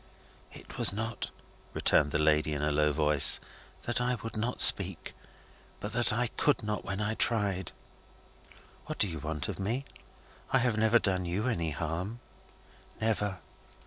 "It 0.51 0.79
was 0.79 0.91
not," 0.91 1.29
returned 1.75 2.09
the 2.09 2.17
lady, 2.17 2.53
in 2.53 2.63
a 2.63 2.71
low 2.71 2.91
voice, 2.91 3.39
"that 3.83 4.01
I 4.01 4.15
would 4.23 4.35
not 4.35 4.59
speak, 4.59 5.13
but 5.79 5.93
that 5.93 6.11
I 6.11 6.25
could 6.25 6.63
not 6.63 6.83
when 6.83 6.99
I 6.99 7.13
tried." 7.13 7.71
"What 8.87 8.97
do 8.97 9.07
you 9.07 9.19
want 9.19 9.47
of 9.47 9.59
me? 9.59 9.85
I 10.49 10.57
have 10.57 10.75
never 10.75 10.97
done 10.97 11.25
you 11.25 11.45
any 11.45 11.69
harm?" 11.69 12.19
"Never." 12.99 13.41